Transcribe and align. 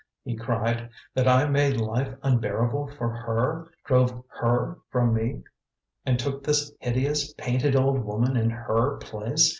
he 0.23 0.35
cried. 0.35 0.89
"That 1.13 1.27
I 1.27 1.45
made 1.45 1.77
life 1.77 2.17
unbearable 2.23 2.87
for 2.97 3.07
HER, 3.07 3.69
drove 3.85 4.23
HER 4.29 4.79
from 4.89 5.13
me, 5.13 5.43
and 6.07 6.17
took 6.17 6.43
this 6.43 6.73
hideous, 6.79 7.35
painted 7.35 7.75
old 7.75 8.03
woman 8.03 8.35
in 8.35 8.49
HER 8.49 8.97
place? 8.97 9.49